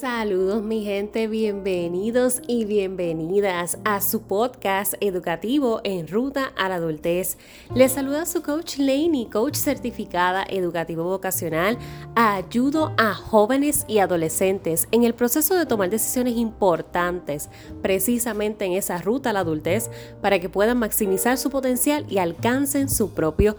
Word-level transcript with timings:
Saludos 0.00 0.62
mi 0.62 0.82
gente, 0.82 1.28
bienvenidos 1.28 2.40
y 2.46 2.64
bienvenidas 2.64 3.76
a 3.84 4.00
su 4.00 4.22
podcast 4.22 4.94
educativo 5.02 5.82
en 5.84 6.08
ruta 6.08 6.54
a 6.56 6.70
la 6.70 6.76
adultez. 6.76 7.36
Les 7.74 7.92
saluda 7.92 8.24
su 8.24 8.40
coach 8.40 8.78
Laney, 8.78 9.26
coach 9.26 9.56
certificada 9.56 10.42
educativo 10.48 11.04
vocacional. 11.04 11.76
Ayudo 12.14 12.94
a 12.96 13.12
jóvenes 13.12 13.84
y 13.88 13.98
adolescentes 13.98 14.88
en 14.90 15.04
el 15.04 15.12
proceso 15.12 15.54
de 15.54 15.66
tomar 15.66 15.90
decisiones 15.90 16.38
importantes 16.38 17.50
precisamente 17.82 18.64
en 18.64 18.72
esa 18.72 18.96
ruta 19.02 19.28
a 19.28 19.32
la 19.34 19.40
adultez 19.40 19.90
para 20.22 20.38
que 20.38 20.48
puedan 20.48 20.78
maximizar 20.78 21.36
su 21.36 21.50
potencial 21.50 22.06
y 22.08 22.16
alcancen 22.16 22.88
su 22.88 23.10
propio 23.10 23.54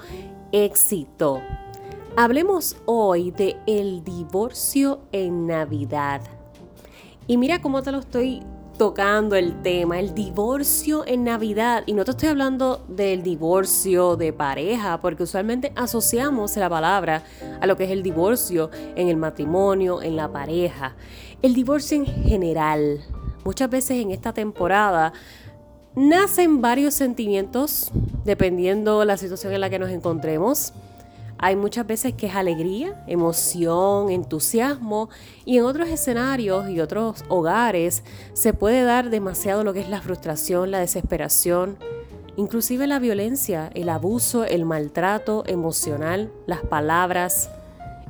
éxito. 0.52 1.40
Hablemos 2.18 2.76
hoy 2.86 3.32
de 3.32 3.56
el 3.68 4.04
divorcio 4.04 5.00
en 5.14 5.48
Navidad. 5.48 6.22
Y 7.26 7.38
mira 7.38 7.62
cómo 7.62 7.84
te 7.84 7.94
lo 7.94 8.00
estoy 8.00 8.44
tocando 8.78 9.38
el 9.38 9.62
tema, 9.62 9.98
el 9.98 10.14
divorcio 10.14 11.08
en 11.08 11.24
Navidad. 11.24 11.84
Y 11.86 11.94
no 11.94 12.04
te 12.04 12.12
estoy 12.12 12.28
hablando 12.28 12.84
del 12.90 13.24
divorcio 13.24 14.18
de 14.18 14.34
pareja, 14.34 15.00
porque 15.00 15.24
usualmente 15.24 15.72
asociamos 15.78 16.58
la 16.58 16.70
palabra 16.70 17.24
a 17.62 17.66
lo 17.66 17.78
que 17.78 17.86
es 17.86 17.92
el 17.92 18.04
divorcio 18.04 18.70
en 18.98 19.08
el 19.08 19.16
matrimonio, 19.16 20.02
en 20.02 20.18
la 20.18 20.30
pareja. 20.30 20.96
El 21.42 21.54
divorcio 21.54 21.96
en 21.96 22.06
general. 22.06 23.00
Muchas 23.46 23.70
veces 23.70 24.02
en 24.02 24.12
esta 24.12 24.34
temporada 24.34 25.14
nacen 25.96 26.60
varios 26.60 26.94
sentimientos, 26.94 27.90
dependiendo 28.26 29.06
la 29.06 29.16
situación 29.16 29.54
en 29.54 29.62
la 29.62 29.70
que 29.70 29.80
nos 29.80 29.92
encontremos. 29.92 30.74
Hay 31.44 31.56
muchas 31.56 31.88
veces 31.88 32.14
que 32.14 32.28
es 32.28 32.36
alegría, 32.36 33.04
emoción, 33.08 34.12
entusiasmo 34.12 35.10
y 35.44 35.58
en 35.58 35.66
otros 35.66 35.90
escenarios 35.90 36.70
y 36.70 36.80
otros 36.80 37.26
hogares 37.30 38.04
se 38.34 38.54
puede 38.54 38.84
dar 38.84 39.10
demasiado 39.10 39.64
lo 39.64 39.74
que 39.74 39.80
es 39.80 39.90
la 39.90 40.02
frustración, 40.02 40.70
la 40.70 40.78
desesperación, 40.78 41.78
inclusive 42.38 42.86
la 42.86 43.00
violencia, 43.00 43.72
el 43.74 43.90
abuso, 43.90 44.46
el 44.46 44.66
maltrato 44.66 45.44
emocional, 45.48 46.32
las 46.46 46.62
palabras, 46.62 47.50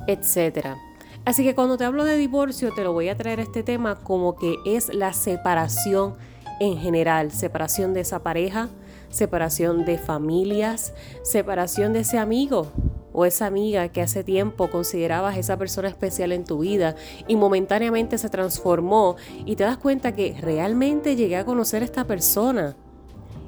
etc. 0.08 0.76
Así 1.24 1.46
que 1.46 1.56
cuando 1.56 1.78
te 1.78 1.86
hablo 1.86 2.04
de 2.04 2.18
divorcio 2.18 2.74
te 2.74 2.84
lo 2.84 2.92
voy 2.92 3.08
a 3.08 3.16
traer 3.16 3.40
este 3.40 3.64
tema 3.64 3.96
como 3.96 4.36
que 4.36 4.58
es 4.66 4.94
la 4.94 5.14
separación 5.14 6.16
en 6.60 6.78
general, 6.78 7.32
separación 7.32 7.94
de 7.94 8.02
esa 8.02 8.24
pareja, 8.24 8.68
separación 9.10 9.86
de 9.86 9.98
familias, 9.98 10.94
separación 11.24 11.94
de 11.94 12.02
ese 12.02 12.18
amigo, 12.18 12.72
o 13.14 13.26
esa 13.26 13.46
amiga 13.46 13.90
que 13.90 14.02
hace 14.02 14.24
tiempo 14.24 14.70
considerabas 14.70 15.38
esa 15.38 15.58
persona 15.58 15.90
especial 15.90 16.32
en 16.32 16.44
tu 16.44 16.60
vida 16.60 16.96
y 17.28 17.36
momentáneamente 17.36 18.18
se 18.18 18.30
transformó 18.30 19.16
y 19.46 19.56
te 19.56 19.64
das 19.64 19.78
cuenta 19.78 20.14
que 20.14 20.36
realmente 20.40 21.16
llegué 21.16 21.38
a 21.38 21.46
conocer 21.46 21.82
a 21.82 21.86
esta 21.86 22.06
persona. 22.06 22.76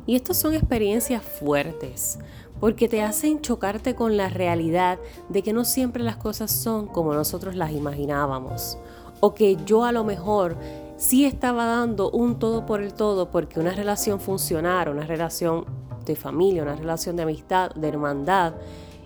Y 0.06 0.16
estas 0.16 0.38
son 0.38 0.54
experiencias 0.54 1.24
fuertes, 1.24 2.20
porque 2.60 2.90
te 2.90 3.02
hacen 3.02 3.42
chocarte 3.42 3.96
con 3.96 4.18
la 4.18 4.28
realidad 4.30 5.00
de 5.30 5.44
que 5.44 5.54
no 5.54 5.64
siempre 5.64 6.04
las 6.04 6.18
cosas 6.18 6.52
son 6.52 6.88
como 6.88 7.14
nosotros 7.14 7.56
las 7.56 7.72
imaginábamos, 7.72 8.78
o 9.22 9.34
que 9.34 9.58
yo 9.66 9.86
a 9.86 9.94
lo 9.94 10.04
mejor 10.04 10.58
sí 10.98 11.26
estaba 11.26 11.66
dando 11.66 12.12
un 12.12 12.40
todo 12.40 12.66
por 12.66 12.82
el 12.82 12.94
todo 12.94 13.32
porque 13.32 13.60
una 13.60 13.72
relación 13.72 14.20
funcionara, 14.20 14.92
una 14.92 15.06
relación 15.06 15.66
de 16.06 16.16
familia, 16.16 16.64
una 16.64 16.76
relación 16.76 17.16
de 17.16 17.24
amistad, 17.24 17.72
de 17.72 17.88
hermandad, 17.88 18.54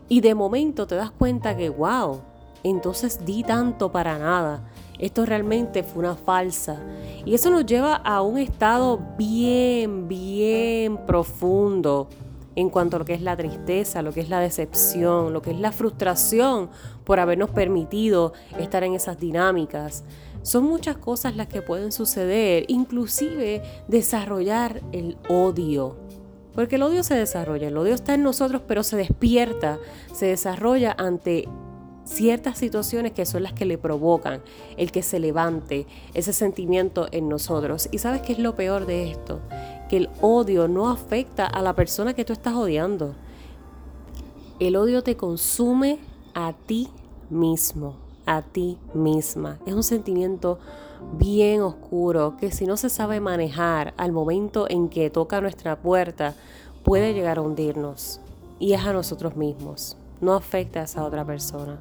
y 0.09 0.21
de 0.21 0.35
momento 0.35 0.87
te 0.87 0.95
das 0.95 1.11
cuenta 1.11 1.55
que, 1.55 1.69
wow, 1.69 2.21
entonces 2.63 3.25
di 3.25 3.43
tanto 3.43 3.91
para 3.91 4.17
nada. 4.17 4.61
Esto 4.99 5.25
realmente 5.25 5.83
fue 5.83 5.99
una 5.99 6.15
falsa. 6.15 6.81
Y 7.25 7.35
eso 7.35 7.51
nos 7.51 7.65
lleva 7.65 7.95
a 7.95 8.21
un 8.21 8.37
estado 8.37 8.99
bien, 9.17 10.07
bien 10.07 10.97
profundo 11.05 12.09
en 12.55 12.69
cuanto 12.69 12.95
a 12.95 12.99
lo 12.99 13.05
que 13.05 13.13
es 13.13 13.21
la 13.21 13.37
tristeza, 13.37 14.01
lo 14.01 14.11
que 14.11 14.21
es 14.21 14.29
la 14.29 14.39
decepción, 14.39 15.33
lo 15.33 15.43
que 15.43 15.51
es 15.51 15.59
la 15.59 15.71
frustración 15.71 16.69
por 17.03 17.19
habernos 17.19 17.51
permitido 17.51 18.33
estar 18.57 18.83
en 18.83 18.95
esas 18.95 19.19
dinámicas. 19.19 20.03
Son 20.41 20.63
muchas 20.63 20.97
cosas 20.97 21.35
las 21.35 21.47
que 21.47 21.61
pueden 21.61 21.91
suceder, 21.91 22.65
inclusive 22.67 23.61
desarrollar 23.87 24.81
el 24.91 25.17
odio 25.29 26.06
porque 26.57 26.77
el 26.77 26.81
odio 26.81 27.03
se 27.03 27.13
desarrolla, 27.13 27.67
el 27.67 27.77
odio 27.77 27.93
está 27.93 28.15
en 28.15 28.23
nosotros, 28.23 28.63
pero 28.67 28.81
se 28.81 28.97
despierta, 28.97 29.77
se 30.11 30.25
desarrolla 30.25 30.95
ante 30.97 31.47
ciertas 32.03 32.57
situaciones 32.57 33.11
que 33.11 33.27
son 33.27 33.43
las 33.43 33.53
que 33.53 33.65
le 33.65 33.77
provocan 33.77 34.41
el 34.75 34.91
que 34.91 35.03
se 35.03 35.19
levante 35.19 35.85
ese 36.15 36.33
sentimiento 36.33 37.09
en 37.11 37.29
nosotros. 37.29 37.89
¿Y 37.91 37.99
sabes 37.99 38.23
qué 38.23 38.33
es 38.33 38.39
lo 38.39 38.55
peor 38.55 38.87
de 38.87 39.11
esto? 39.11 39.39
Que 39.87 39.97
el 39.97 40.09
odio 40.19 40.67
no 40.67 40.89
afecta 40.89 41.45
a 41.45 41.61
la 41.61 41.75
persona 41.75 42.15
que 42.15 42.25
tú 42.25 42.33
estás 42.33 42.55
odiando. 42.55 43.13
El 44.59 44.77
odio 44.77 45.03
te 45.03 45.15
consume 45.15 45.99
a 46.33 46.53
ti 46.53 46.89
mismo, 47.29 47.97
a 48.25 48.41
ti 48.41 48.79
misma. 48.95 49.59
Es 49.67 49.75
un 49.75 49.83
sentimiento 49.83 50.57
bien 51.13 51.61
oscuro 51.61 52.35
que 52.37 52.51
si 52.51 52.65
no 52.65 52.77
se 52.77 52.89
sabe 52.89 53.19
manejar 53.19 53.93
al 53.97 54.11
momento 54.11 54.67
en 54.69 54.89
que 54.89 55.09
toca 55.09 55.41
nuestra 55.41 55.77
puerta, 55.77 56.35
puede 56.83 57.13
llegar 57.13 57.37
a 57.37 57.41
hundirnos. 57.41 58.21
Y 58.59 58.73
es 58.73 58.85
a 58.85 58.93
nosotros 58.93 59.35
mismos, 59.35 59.97
no 60.21 60.33
afecta 60.33 60.81
a 60.81 60.83
esa 60.83 61.03
otra 61.03 61.25
persona. 61.25 61.79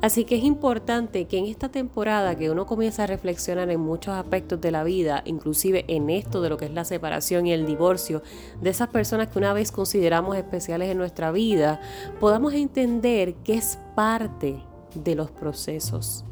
Así 0.00 0.24
que 0.24 0.36
es 0.36 0.44
importante 0.44 1.26
que 1.26 1.38
en 1.38 1.46
esta 1.46 1.68
temporada 1.68 2.36
que 2.36 2.50
uno 2.50 2.66
comienza 2.66 3.04
a 3.04 3.06
reflexionar 3.06 3.70
en 3.70 3.80
muchos 3.80 4.14
aspectos 4.14 4.60
de 4.60 4.70
la 4.70 4.84
vida, 4.84 5.22
inclusive 5.24 5.84
en 5.88 6.10
esto 6.10 6.40
de 6.40 6.48
lo 6.48 6.56
que 6.56 6.66
es 6.66 6.72
la 6.72 6.84
separación 6.84 7.46
y 7.46 7.52
el 7.52 7.66
divorcio, 7.66 8.22
de 8.60 8.70
esas 8.70 8.88
personas 8.88 9.28
que 9.28 9.38
una 9.38 9.52
vez 9.52 9.72
consideramos 9.72 10.36
especiales 10.36 10.90
en 10.90 10.98
nuestra 10.98 11.32
vida, 11.32 11.80
podamos 12.18 12.54
entender 12.54 13.34
que 13.36 13.54
es 13.54 13.78
parte 13.94 14.62
de 14.94 15.14
los 15.14 15.30
procesos. 15.30 16.24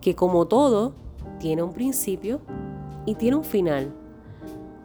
Que 0.00 0.14
como 0.14 0.46
todo, 0.46 0.94
tiene 1.42 1.64
un 1.64 1.72
principio 1.72 2.40
y 3.04 3.16
tiene 3.16 3.36
un 3.36 3.44
final. 3.44 3.92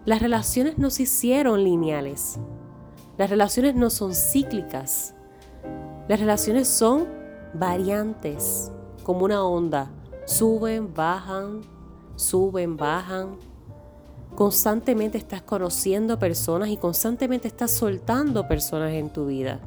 Las 0.06 0.24
relaciones 0.24 0.80
no 0.80 0.90
se 0.90 1.04
hicieron 1.04 1.64
lineales. 1.64 2.40
Las 3.16 3.30
relaciones 3.30 3.76
no 3.76 3.92
son 3.92 4.16
cíclicas. 4.16 5.14
Las 6.08 6.20
relaciones 6.20 6.68
son 6.68 7.06
variantes, 7.54 8.72
como 9.04 9.26
una 9.26 9.44
onda. 9.44 9.92
Suben, 10.26 10.96
bajan, 10.96 11.62
suben, 12.16 12.76
bajan. 12.76 13.38
Constantemente 14.36 15.20
estás 15.20 15.44
conociendo 15.44 16.18
personas 16.18 16.70
y 16.70 16.78
constantemente 16.78 17.48
estás 17.48 17.70
soltando 17.70 18.48
personas 18.48 18.94
en 18.94 19.12
tu 19.12 19.28
vida. 19.28 19.60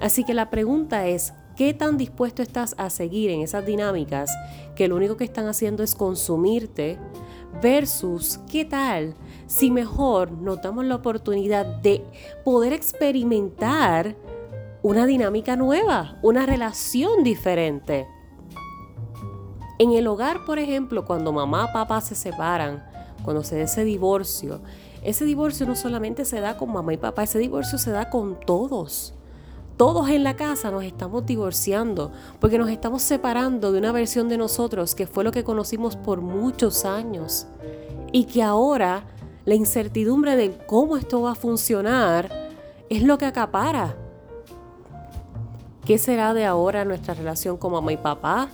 Así 0.00 0.24
que 0.24 0.34
la 0.34 0.50
pregunta 0.50 1.06
es, 1.06 1.34
¿Qué 1.56 1.74
tan 1.74 1.98
dispuesto 1.98 2.42
estás 2.42 2.74
a 2.78 2.90
seguir 2.90 3.30
en 3.30 3.40
esas 3.40 3.66
dinámicas 3.66 4.30
que 4.74 4.88
lo 4.88 4.96
único 4.96 5.16
que 5.16 5.24
están 5.24 5.46
haciendo 5.46 5.82
es 5.82 5.94
consumirte 5.94 6.98
versus 7.62 8.38
qué 8.50 8.64
tal 8.64 9.14
si 9.46 9.70
mejor 9.70 10.32
nos 10.32 10.62
damos 10.62 10.84
la 10.84 10.94
oportunidad 10.94 11.66
de 11.66 12.04
poder 12.44 12.72
experimentar 12.72 14.16
una 14.82 15.04
dinámica 15.04 15.56
nueva, 15.56 16.18
una 16.22 16.46
relación 16.46 17.22
diferente? 17.22 18.06
En 19.78 19.92
el 19.92 20.06
hogar, 20.06 20.44
por 20.46 20.58
ejemplo, 20.58 21.04
cuando 21.04 21.32
mamá 21.32 21.68
y 21.70 21.72
papá 21.72 22.00
se 22.00 22.14
separan, 22.14 22.84
cuando 23.22 23.42
se 23.42 23.56
da 23.56 23.64
ese 23.64 23.84
divorcio, 23.84 24.60
ese 25.02 25.24
divorcio 25.24 25.66
no 25.66 25.74
solamente 25.74 26.24
se 26.24 26.40
da 26.40 26.56
con 26.56 26.72
mamá 26.72 26.94
y 26.94 26.98
papá, 26.98 27.22
ese 27.22 27.38
divorcio 27.38 27.78
se 27.78 27.90
da 27.90 28.08
con 28.08 28.38
todos 28.40 29.14
todos 29.80 30.10
en 30.10 30.24
la 30.24 30.36
casa 30.36 30.70
nos 30.70 30.84
estamos 30.84 31.24
divorciando 31.24 32.12
porque 32.38 32.58
nos 32.58 32.68
estamos 32.68 33.00
separando 33.00 33.72
de 33.72 33.78
una 33.78 33.92
versión 33.92 34.28
de 34.28 34.36
nosotros 34.36 34.94
que 34.94 35.06
fue 35.06 35.24
lo 35.24 35.32
que 35.32 35.42
conocimos 35.42 35.96
por 35.96 36.20
muchos 36.20 36.84
años 36.84 37.46
y 38.12 38.26
que 38.26 38.42
ahora 38.42 39.04
la 39.46 39.54
incertidumbre 39.54 40.36
de 40.36 40.54
cómo 40.66 40.98
esto 40.98 41.22
va 41.22 41.32
a 41.32 41.34
funcionar 41.34 42.30
es 42.90 43.02
lo 43.02 43.16
que 43.16 43.24
acapara. 43.24 43.96
¿Qué 45.86 45.96
será 45.96 46.34
de 46.34 46.44
ahora 46.44 46.84
nuestra 46.84 47.14
relación 47.14 47.56
con 47.56 47.72
mamá 47.72 47.90
y 47.94 47.96
papá? 47.96 48.50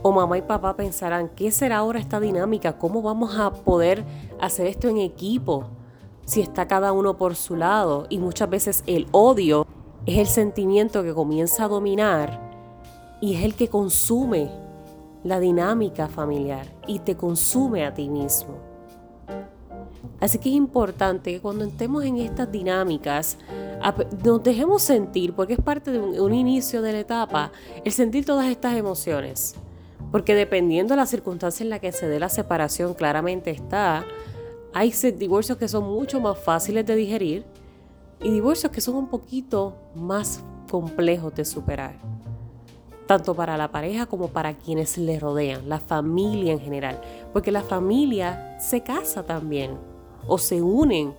O 0.00 0.12
mamá 0.12 0.38
y 0.38 0.42
papá 0.42 0.76
pensarán, 0.76 1.28
¿qué 1.28 1.50
será 1.50 1.76
ahora 1.76 1.98
esta 1.98 2.20
dinámica? 2.20 2.78
¿Cómo 2.78 3.02
vamos 3.02 3.38
a 3.38 3.52
poder 3.52 4.02
hacer 4.40 4.66
esto 4.66 4.88
en 4.88 4.96
equipo? 4.96 5.64
Si 6.24 6.40
está 6.40 6.66
cada 6.66 6.92
uno 6.92 7.18
por 7.18 7.36
su 7.36 7.54
lado 7.54 8.06
y 8.08 8.16
muchas 8.16 8.48
veces 8.48 8.82
el 8.86 9.08
odio 9.10 9.66
es 10.06 10.18
el 10.18 10.26
sentimiento 10.26 11.02
que 11.02 11.12
comienza 11.12 11.64
a 11.64 11.68
dominar 11.68 12.40
y 13.20 13.34
es 13.34 13.44
el 13.44 13.54
que 13.54 13.68
consume 13.68 14.48
la 15.24 15.40
dinámica 15.40 16.06
familiar 16.06 16.66
y 16.86 17.00
te 17.00 17.16
consume 17.16 17.84
a 17.84 17.92
ti 17.92 18.08
mismo. 18.08 18.54
Así 20.20 20.38
que 20.38 20.48
es 20.48 20.54
importante 20.54 21.32
que 21.32 21.40
cuando 21.40 21.64
estemos 21.64 22.04
en 22.04 22.18
estas 22.18 22.50
dinámicas 22.50 23.36
nos 24.24 24.42
dejemos 24.42 24.82
sentir, 24.82 25.34
porque 25.34 25.54
es 25.54 25.60
parte 25.60 25.90
de 25.90 25.98
un, 26.00 26.32
inicio 26.32 26.80
de 26.80 26.92
la 26.92 27.00
etapa, 27.00 27.52
el 27.84 27.92
sentir 27.92 28.24
todas 28.24 28.46
estas 28.46 28.76
emociones. 28.76 29.54
Porque 30.12 30.34
dependiendo 30.34 30.94
de 30.94 30.98
la 30.98 31.06
circunstancia 31.06 31.64
en 31.64 31.70
la 31.70 31.80
que 31.80 31.92
se 31.92 32.08
dé 32.08 32.18
la 32.18 32.28
separación, 32.28 32.94
claramente 32.94 33.50
está, 33.50 34.06
hay 34.72 34.92
divorcios 35.18 35.58
que 35.58 35.68
son 35.68 35.84
mucho 35.84 36.20
más 36.20 36.38
fáciles 36.38 36.86
de 36.86 36.94
digerir 36.94 37.44
y 38.22 38.30
divorcios 38.30 38.72
que 38.72 38.80
son 38.80 38.96
un 38.96 39.08
poquito 39.08 39.76
más 39.94 40.42
complejos 40.70 41.34
de 41.34 41.44
superar. 41.44 41.96
Tanto 43.06 43.34
para 43.34 43.56
la 43.56 43.70
pareja 43.70 44.06
como 44.06 44.28
para 44.28 44.54
quienes 44.54 44.98
le 44.98 45.20
rodean, 45.20 45.68
la 45.68 45.78
familia 45.78 46.52
en 46.52 46.60
general. 46.60 47.00
Porque 47.32 47.52
la 47.52 47.62
familia 47.62 48.58
se 48.58 48.82
casa 48.82 49.24
también 49.24 49.78
o 50.26 50.38
se 50.38 50.60
unen 50.60 51.14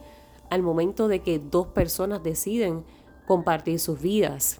al 0.49 0.61
momento 0.61 1.07
de 1.07 1.21
que 1.21 1.39
dos 1.39 1.67
personas 1.67 2.23
deciden 2.23 2.83
compartir 3.25 3.79
sus 3.79 4.01
vidas. 4.01 4.59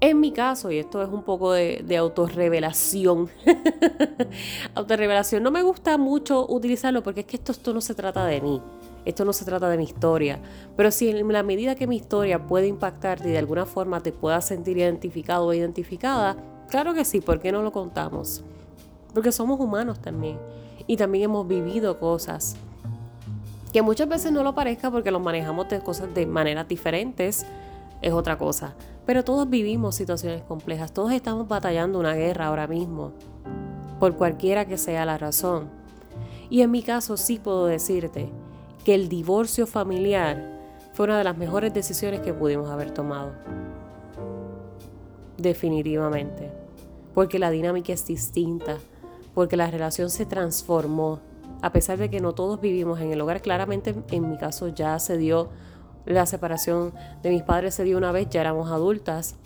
En 0.00 0.18
mi 0.18 0.32
caso, 0.32 0.70
y 0.70 0.78
esto 0.78 1.00
es 1.00 1.08
un 1.08 1.22
poco 1.22 1.52
de, 1.52 1.84
de 1.86 1.96
autorrevelación, 1.96 3.30
autorrevelación, 4.74 5.42
no 5.44 5.52
me 5.52 5.62
gusta 5.62 5.96
mucho 5.96 6.44
utilizarlo 6.48 7.04
porque 7.04 7.20
es 7.20 7.26
que 7.26 7.36
esto, 7.36 7.52
esto 7.52 7.72
no 7.72 7.80
se 7.80 7.94
trata 7.94 8.26
de 8.26 8.40
mí, 8.40 8.60
esto 9.04 9.24
no 9.24 9.32
se 9.32 9.44
trata 9.44 9.68
de 9.68 9.76
mi 9.76 9.84
historia, 9.84 10.40
pero 10.76 10.90
si 10.90 11.08
en 11.08 11.32
la 11.32 11.42
medida 11.42 11.74
que 11.74 11.86
mi 11.86 11.96
historia 11.96 12.46
puede 12.46 12.68
impactarte 12.68 13.28
y 13.28 13.32
de 13.32 13.38
alguna 13.38 13.66
forma 13.66 14.00
te 14.00 14.12
puedas 14.12 14.46
sentir 14.46 14.78
identificado 14.78 15.46
o 15.46 15.52
identificada, 15.52 16.36
claro 16.68 16.94
que 16.94 17.04
sí, 17.04 17.20
¿por 17.20 17.40
qué 17.40 17.50
no 17.50 17.62
lo 17.62 17.72
contamos? 17.72 18.44
Porque 19.12 19.32
somos 19.32 19.58
humanos 19.60 20.00
también 20.00 20.38
y 20.86 20.96
también 20.96 21.24
hemos 21.24 21.46
vivido 21.46 21.98
cosas 21.98 22.56
que 23.72 23.82
muchas 23.82 24.08
veces 24.08 24.32
no 24.32 24.42
lo 24.42 24.54
parezca 24.54 24.90
porque 24.90 25.10
los 25.10 25.22
manejamos 25.22 25.68
de 25.68 25.80
cosas 25.80 26.14
de 26.14 26.26
maneras 26.26 26.68
diferentes, 26.68 27.46
es 28.02 28.12
otra 28.12 28.36
cosa. 28.36 28.74
Pero 29.06 29.24
todos 29.24 29.48
vivimos 29.48 29.96
situaciones 29.96 30.42
complejas, 30.42 30.92
todos 30.92 31.12
estamos 31.12 31.48
batallando 31.48 31.98
una 31.98 32.14
guerra 32.14 32.46
ahora 32.46 32.66
mismo, 32.66 33.12
por 33.98 34.16
cualquiera 34.16 34.66
que 34.66 34.76
sea 34.76 35.06
la 35.06 35.16
razón. 35.16 35.70
Y 36.50 36.60
en 36.60 36.70
mi 36.70 36.82
caso 36.82 37.16
sí 37.16 37.38
puedo 37.38 37.66
decirte 37.66 38.30
que 38.84 38.94
el 38.94 39.08
divorcio 39.08 39.66
familiar 39.66 40.60
fue 40.92 41.06
una 41.06 41.18
de 41.18 41.24
las 41.24 41.36
mejores 41.36 41.72
decisiones 41.72 42.20
que 42.20 42.34
pudimos 42.34 42.68
haber 42.68 42.90
tomado. 42.90 43.32
Definitivamente. 45.38 46.50
Porque 47.14 47.38
la 47.38 47.50
dinámica 47.50 47.92
es 47.92 48.06
distinta, 48.06 48.78
porque 49.34 49.56
la 49.56 49.70
relación 49.70 50.10
se 50.10 50.26
transformó. 50.26 51.20
A 51.60 51.72
pesar 51.72 51.98
de 51.98 52.10
que 52.10 52.20
no 52.20 52.32
todos 52.32 52.60
vivimos 52.60 53.00
en 53.00 53.12
el 53.12 53.20
hogar, 53.20 53.40
claramente 53.40 53.94
en 54.10 54.30
mi 54.30 54.36
caso 54.36 54.68
ya 54.68 54.98
se 54.98 55.16
dio 55.16 55.50
la 56.04 56.26
separación 56.26 56.92
de 57.22 57.30
mis 57.30 57.42
padres 57.42 57.74
se 57.74 57.84
dio 57.84 57.96
una 57.96 58.12
vez, 58.12 58.28
ya 58.28 58.40
éramos 58.40 58.70
adultas, 58.70 59.36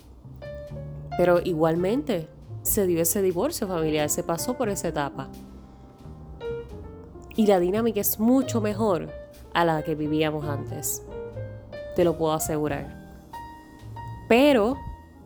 pero 1.17 1.39
igualmente 1.43 2.27
se 2.63 2.87
dio 2.87 3.01
ese 3.01 3.21
divorcio 3.21 3.67
familiar, 3.67 4.09
se 4.09 4.23
pasó 4.23 4.57
por 4.57 4.69
esa 4.69 4.87
etapa. 4.87 5.29
Y 7.35 7.45
la 7.45 7.59
dinámica 7.59 8.01
es 8.01 8.19
mucho 8.19 8.61
mejor 8.61 9.11
a 9.57 9.65
la 9.65 9.81
que 9.81 9.95
vivíamos 9.95 10.45
antes. 10.45 11.01
Te 11.95 12.03
lo 12.03 12.15
puedo 12.15 12.31
asegurar. 12.31 12.95
Pero 14.29 14.77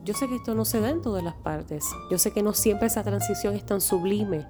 yo 0.06 0.14
sé 0.14 0.30
que 0.30 0.38
esto 0.38 0.56
no 0.56 0.64
se 0.64 0.80
da 0.80 0.90
en 0.90 1.02
todas 1.02 1.22
las 1.22 1.34
partes. 1.34 1.86
Yo 2.10 2.18
sé 2.18 2.32
que 2.32 2.42
no 2.42 2.54
siempre 2.54 2.88
esa 2.88 3.04
transición 3.04 3.56
es 3.56 3.66
tan 3.66 3.82
sublime. 3.82 4.48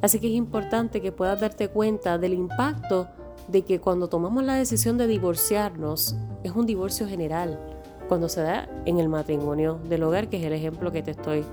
Así 0.00 0.18
que 0.18 0.26
es 0.26 0.32
importante 0.32 1.00
que 1.00 1.12
puedas 1.12 1.40
darte 1.40 1.68
cuenta 1.68 2.18
del 2.18 2.34
impacto 2.34 3.06
de 3.46 3.62
que 3.62 3.80
cuando 3.80 4.08
tomamos 4.08 4.42
la 4.42 4.56
decisión 4.56 4.98
de 4.98 5.06
divorciarnos, 5.06 6.16
es 6.42 6.50
un 6.50 6.66
divorcio 6.66 7.06
general, 7.06 7.60
cuando 8.08 8.28
se 8.28 8.42
da 8.42 8.68
en 8.86 8.98
el 8.98 9.08
matrimonio 9.08 9.78
del 9.88 10.02
hogar, 10.02 10.28
que 10.28 10.38
es 10.38 10.44
el 10.44 10.52
ejemplo 10.52 10.90
que 10.90 11.04
te 11.04 11.12
estoy 11.12 11.44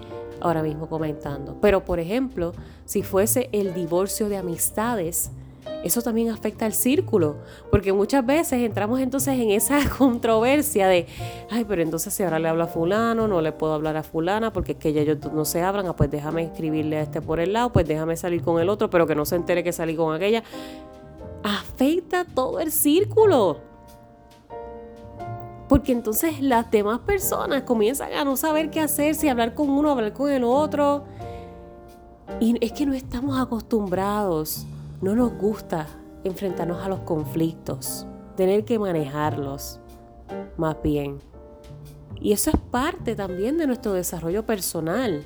ahora 0.41 0.63
mismo 0.63 0.89
comentando. 0.89 1.55
Pero, 1.61 1.85
por 1.85 1.99
ejemplo, 1.99 2.53
si 2.85 3.03
fuese 3.03 3.47
el 3.51 3.75
divorcio 3.75 4.27
de 4.27 4.37
amistades, 4.37 5.29
eso 5.83 6.01
también 6.01 6.29
afecta 6.29 6.65
al 6.65 6.73
círculo, 6.73 7.37
porque 7.71 7.93
muchas 7.93 8.25
veces 8.25 8.61
entramos 8.61 8.99
entonces 8.99 9.39
en 9.39 9.51
esa 9.51 9.79
controversia 9.97 10.87
de, 10.87 11.07
ay, 11.49 11.65
pero 11.65 11.81
entonces 11.81 12.13
si 12.13 12.23
ahora 12.23 12.39
le 12.39 12.49
hablo 12.49 12.63
a 12.63 12.67
fulano, 12.67 13.27
no 13.27 13.41
le 13.41 13.51
puedo 13.51 13.73
hablar 13.73 13.97
a 13.97 14.03
fulana, 14.03 14.51
porque 14.51 14.73
es 14.73 14.77
que 14.77 14.89
ellos 14.89 15.17
no 15.33 15.45
se 15.45 15.61
hablan, 15.61 15.87
ah, 15.87 15.95
pues 15.95 16.11
déjame 16.11 16.43
escribirle 16.43 16.97
a 16.97 17.01
este 17.01 17.21
por 17.21 17.39
el 17.39 17.53
lado, 17.53 17.71
pues 17.71 17.87
déjame 17.87 18.17
salir 18.17 18.41
con 18.41 18.59
el 18.59 18.69
otro, 18.69 18.89
pero 18.89 19.07
que 19.07 19.15
no 19.15 19.25
se 19.25 19.35
entere 19.35 19.63
que 19.63 19.71
salí 19.71 19.95
con 19.95 20.13
aquella 20.13 20.43
afecta 21.43 22.25
todo 22.25 22.59
el 22.59 22.71
círculo. 22.71 23.57
Porque 25.67 25.91
entonces 25.91 26.41
las 26.41 26.69
demás 26.71 26.99
personas 27.01 27.61
comienzan 27.63 28.11
a 28.13 28.23
no 28.23 28.35
saber 28.35 28.71
qué 28.71 28.81
hacer, 28.81 29.13
si 29.15 29.29
hablar 29.29 29.53
con 29.53 29.69
uno, 29.69 29.91
hablar 29.91 30.13
con 30.13 30.31
el 30.31 30.43
otro. 30.43 31.03
Y 32.39 32.55
es 32.63 32.71
que 32.71 32.85
no 32.85 32.93
estamos 32.93 33.39
acostumbrados, 33.39 34.65
no 35.01 35.15
nos 35.15 35.33
gusta 35.33 35.87
enfrentarnos 36.23 36.83
a 36.83 36.89
los 36.89 36.99
conflictos, 37.01 38.05
tener 38.35 38.65
que 38.65 38.79
manejarlos, 38.79 39.79
más 40.57 40.75
bien. 40.83 41.19
Y 42.19 42.33
eso 42.33 42.51
es 42.51 42.57
parte 42.57 43.15
también 43.15 43.57
de 43.57 43.67
nuestro 43.67 43.93
desarrollo 43.93 44.45
personal. 44.45 45.23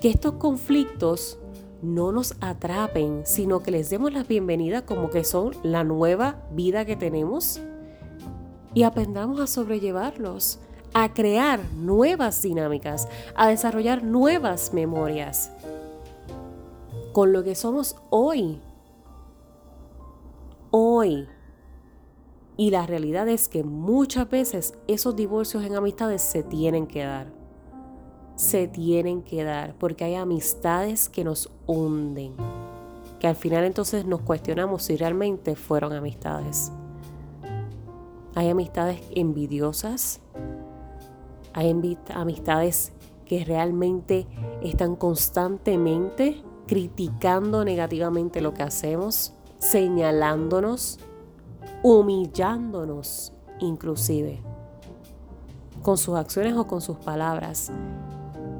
Que 0.00 0.10
estos 0.10 0.34
conflictos 0.34 1.38
no 1.80 2.12
nos 2.12 2.34
atrapen, 2.40 3.22
sino 3.24 3.62
que 3.62 3.70
les 3.70 3.88
demos 3.88 4.12
la 4.12 4.22
bienvenida 4.22 4.84
como 4.84 5.10
que 5.10 5.24
son 5.24 5.54
la 5.62 5.84
nueva 5.84 6.36
vida 6.52 6.84
que 6.84 6.96
tenemos 6.96 7.60
y 8.74 8.82
aprendamos 8.82 9.40
a 9.40 9.46
sobrellevarlos, 9.46 10.60
a 10.92 11.14
crear 11.14 11.60
nuevas 11.74 12.42
dinámicas, 12.42 13.08
a 13.34 13.48
desarrollar 13.48 14.02
nuevas 14.02 14.74
memorias 14.74 15.52
con 17.18 17.32
lo 17.32 17.42
que 17.42 17.56
somos 17.56 17.96
hoy. 18.10 18.60
Hoy. 20.70 21.26
Y 22.56 22.70
la 22.70 22.86
realidad 22.86 23.26
es 23.26 23.48
que 23.48 23.64
muchas 23.64 24.30
veces 24.30 24.78
esos 24.86 25.16
divorcios 25.16 25.64
en 25.64 25.74
amistades 25.74 26.22
se 26.22 26.44
tienen 26.44 26.86
que 26.86 27.02
dar 27.02 27.32
se 28.36 28.68
tienen 28.68 29.22
que 29.22 29.42
dar, 29.42 29.74
porque 29.74 30.04
hay 30.04 30.14
amistades 30.14 31.08
que 31.08 31.24
nos 31.24 31.50
hunden, 31.66 32.34
que 33.18 33.26
al 33.26 33.34
final 33.34 33.64
entonces 33.64 34.06
nos 34.06 34.20
cuestionamos 34.20 34.84
si 34.84 34.96
realmente 34.96 35.56
fueron 35.56 35.92
amistades. 35.92 36.70
Hay 38.36 38.48
amistades 38.48 39.00
envidiosas, 39.10 40.20
hay 41.52 41.74
amistades 42.14 42.92
que 43.24 43.44
realmente 43.44 44.28
están 44.62 44.94
constantemente 44.94 46.44
criticando 46.68 47.64
negativamente 47.64 48.40
lo 48.40 48.54
que 48.54 48.62
hacemos, 48.62 49.32
señalándonos, 49.58 51.00
humillándonos 51.82 53.32
inclusive, 53.58 54.40
con 55.82 55.98
sus 55.98 56.14
acciones 56.14 56.54
o 56.54 56.68
con 56.68 56.80
sus 56.80 56.98
palabras. 56.98 57.72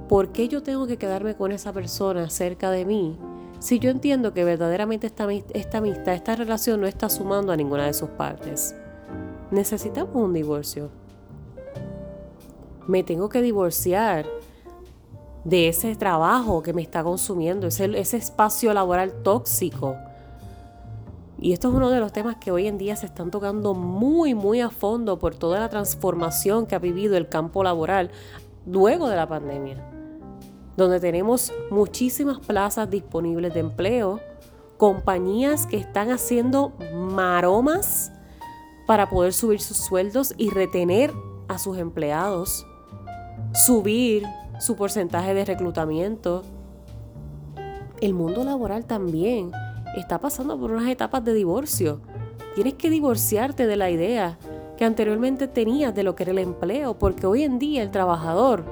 ¿por 0.08 0.32
qué 0.32 0.48
yo 0.48 0.62
tengo 0.62 0.86
que 0.86 0.96
quedarme 0.96 1.36
con 1.36 1.52
esa 1.52 1.72
persona 1.72 2.28
cerca 2.30 2.70
de 2.70 2.84
mí 2.84 3.18
si 3.60 3.78
yo 3.78 3.90
entiendo 3.90 4.32
que 4.32 4.44
verdaderamente 4.44 5.06
esta, 5.06 5.30
esta 5.30 5.78
amistad, 5.78 6.14
esta 6.14 6.36
relación 6.36 6.80
no 6.80 6.86
está 6.86 7.08
sumando 7.08 7.52
a 7.52 7.56
ninguna 7.56 7.86
de 7.86 7.92
sus 7.92 8.08
partes? 8.10 8.74
Necesitamos 9.50 10.14
un 10.14 10.32
divorcio. 10.32 10.90
Me 12.86 13.02
tengo 13.02 13.28
que 13.28 13.42
divorciar 13.42 14.26
de 15.48 15.68
ese 15.68 15.94
trabajo 15.96 16.62
que 16.62 16.72
me 16.72 16.82
está 16.82 17.02
consumiendo, 17.02 17.66
ese, 17.66 17.98
ese 17.98 18.16
espacio 18.16 18.72
laboral 18.74 19.12
tóxico. 19.22 19.96
Y 21.40 21.52
esto 21.52 21.68
es 21.68 21.74
uno 21.74 21.90
de 21.90 22.00
los 22.00 22.12
temas 22.12 22.36
que 22.36 22.50
hoy 22.50 22.66
en 22.66 22.78
día 22.78 22.96
se 22.96 23.06
están 23.06 23.30
tocando 23.30 23.74
muy, 23.74 24.34
muy 24.34 24.60
a 24.60 24.70
fondo 24.70 25.18
por 25.18 25.34
toda 25.34 25.60
la 25.60 25.68
transformación 25.68 26.66
que 26.66 26.74
ha 26.74 26.80
vivido 26.80 27.16
el 27.16 27.28
campo 27.28 27.62
laboral 27.62 28.10
luego 28.66 29.08
de 29.08 29.16
la 29.16 29.28
pandemia 29.28 29.98
donde 30.78 31.00
tenemos 31.00 31.52
muchísimas 31.70 32.38
plazas 32.38 32.88
disponibles 32.88 33.52
de 33.52 33.58
empleo, 33.58 34.20
compañías 34.76 35.66
que 35.66 35.76
están 35.76 36.12
haciendo 36.12 36.72
maromas 36.94 38.12
para 38.86 39.10
poder 39.10 39.32
subir 39.32 39.60
sus 39.60 39.76
sueldos 39.76 40.34
y 40.38 40.50
retener 40.50 41.12
a 41.48 41.58
sus 41.58 41.78
empleados, 41.78 42.64
subir 43.66 44.22
su 44.58 44.76
porcentaje 44.76 45.34
de 45.34 45.44
reclutamiento. 45.44 46.42
El 48.00 48.14
mundo 48.14 48.44
laboral 48.44 48.84
también 48.84 49.52
está 49.96 50.20
pasando 50.20 50.58
por 50.58 50.70
unas 50.70 50.88
etapas 50.88 51.24
de 51.24 51.34
divorcio. 51.34 52.00
Tienes 52.54 52.74
que 52.74 52.90
divorciarte 52.90 53.66
de 53.66 53.76
la 53.76 53.90
idea 53.90 54.38
que 54.76 54.84
anteriormente 54.84 55.48
tenías 55.48 55.94
de 55.94 56.02
lo 56.02 56.14
que 56.14 56.24
era 56.24 56.32
el 56.32 56.38
empleo, 56.38 56.98
porque 56.98 57.26
hoy 57.26 57.42
en 57.42 57.58
día 57.58 57.82
el 57.82 57.90
trabajador 57.90 58.64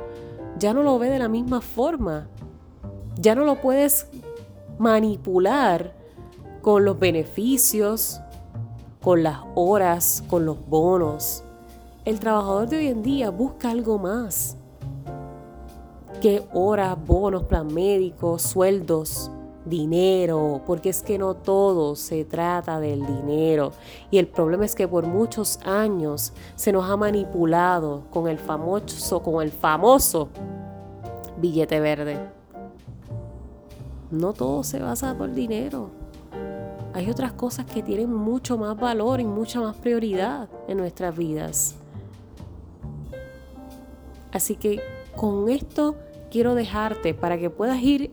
ya 0.59 0.73
no 0.73 0.83
lo 0.83 0.99
ve 0.99 1.11
de 1.11 1.19
la 1.19 1.29
misma 1.29 1.61
forma. 1.61 2.29
Ya 3.17 3.35
no 3.35 3.45
lo 3.45 3.61
puedes 3.61 4.09
manipular 4.79 5.95
con 6.63 6.85
los 6.85 6.99
beneficios, 6.99 8.21
con 9.03 9.23
las 9.23 9.39
horas, 9.55 10.23
con 10.29 10.47
los 10.47 10.65
bonos. 10.69 11.45
El 12.05 12.21
trabajador 12.21 12.69
de 12.69 12.77
hoy 12.77 12.87
en 12.89 13.03
día 13.03 13.31
busca 13.31 13.71
algo 13.71 13.99
más. 13.99 14.57
¿Qué 16.21 16.47
horas, 16.53 16.97
bonos, 17.07 17.45
plan 17.45 17.73
médicos, 17.73 18.43
sueldos? 18.43 19.31
dinero, 19.67 20.63
porque 20.65 20.89
es 20.89 21.03
que 21.03 21.19
no 21.19 21.35
todo 21.35 21.97
se 21.97 22.25
trata 22.25 22.81
del 22.81 23.05
dinero. 23.05 23.73
Y 24.11 24.19
el 24.19 24.29
problema 24.29 24.65
es 24.65 24.75
que 24.75 24.89
por 24.89 25.07
muchos 25.07 25.59
años 25.65 26.33
se 26.55 26.73
nos 26.73 26.89
ha 26.89 26.97
manipulado 26.97 28.05
con 28.11 28.29
el 28.29 28.39
famoso, 28.39 29.23
con 29.23 29.43
el 29.43 29.51
famoso 29.51 30.29
billete 31.39 31.81
verde. 31.81 32.19
No 34.11 34.33
todo 34.33 34.63
se 34.63 34.79
basa 34.79 35.19
por 35.19 35.33
dinero. 35.35 35.91
Hay 36.95 37.11
otras 37.11 37.33
cosas 37.33 37.67
que 37.67 37.83
tienen 37.83 38.13
mucho 38.13 38.57
más 38.57 38.79
valor 38.79 39.21
y 39.21 39.25
mucha 39.25 39.61
más 39.61 39.77
prioridad 39.77 40.49
en 40.69 40.79
nuestras 40.79 41.15
vidas. 41.17 41.75
Así 44.33 44.55
que 44.55 44.81
con 45.15 45.49
esto 45.49 45.97
quiero 46.37 46.55
dejarte 46.55 47.15
para 47.15 47.39
que 47.39 47.49
puedas 47.49 47.81
ir 47.81 48.11